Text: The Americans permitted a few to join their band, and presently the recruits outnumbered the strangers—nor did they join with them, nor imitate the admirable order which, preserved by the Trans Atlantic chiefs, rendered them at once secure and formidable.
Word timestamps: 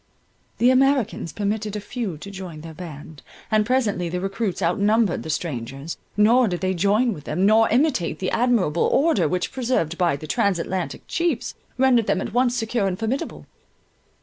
The 0.57 0.71
Americans 0.71 1.31
permitted 1.31 1.75
a 1.75 1.79
few 1.79 2.17
to 2.17 2.31
join 2.31 2.61
their 2.61 2.73
band, 2.73 3.21
and 3.51 3.67
presently 3.67 4.09
the 4.09 4.19
recruits 4.19 4.59
outnumbered 4.59 5.21
the 5.21 5.29
strangers—nor 5.29 6.47
did 6.47 6.61
they 6.61 6.73
join 6.73 7.13
with 7.13 7.25
them, 7.25 7.45
nor 7.45 7.69
imitate 7.69 8.17
the 8.17 8.31
admirable 8.31 8.87
order 8.91 9.27
which, 9.27 9.51
preserved 9.51 9.99
by 9.99 10.15
the 10.15 10.25
Trans 10.25 10.57
Atlantic 10.57 11.03
chiefs, 11.07 11.53
rendered 11.77 12.07
them 12.07 12.19
at 12.19 12.33
once 12.33 12.55
secure 12.55 12.87
and 12.87 12.97
formidable. 12.97 13.45